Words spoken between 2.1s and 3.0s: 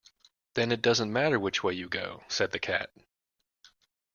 said the Cat.